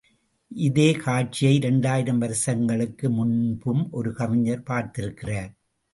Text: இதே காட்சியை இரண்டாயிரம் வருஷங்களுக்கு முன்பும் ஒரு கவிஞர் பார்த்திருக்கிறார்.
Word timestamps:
இதே 0.51 0.93
காட்சியை 0.93 1.55
இரண்டாயிரம் 1.55 2.17
வருஷங்களுக்கு 2.17 3.09
முன்பும் 3.09 3.83
ஒரு 3.91 4.13
கவிஞர் 4.13 4.63
பார்த்திருக்கிறார். 4.63 5.51